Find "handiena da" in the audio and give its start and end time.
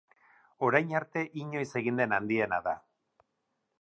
2.19-2.75